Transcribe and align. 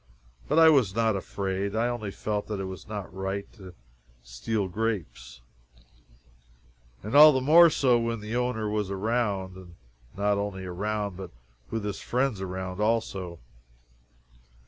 But 0.47 0.57
I 0.57 0.67
was 0.69 0.95
not 0.95 1.15
afraid. 1.15 1.75
I 1.75 1.87
only 1.87 2.09
felt 2.09 2.47
that 2.47 2.59
it 2.59 2.63
was 2.65 2.87
not 2.87 3.13
right 3.13 3.45
to 3.53 3.75
steal 4.23 4.67
grapes. 4.67 5.41
And 7.03 7.13
all 7.13 7.31
the 7.31 7.39
more 7.39 7.69
so 7.69 7.99
when 7.99 8.19
the 8.19 8.35
owner 8.35 8.67
was 8.67 8.89
around 8.89 9.55
and 9.57 9.75
not 10.17 10.39
only 10.39 10.65
around, 10.65 11.17
but 11.17 11.29
with 11.69 11.85
his 11.85 11.99
friends 12.01 12.41
around 12.41 12.79
also. 12.81 13.37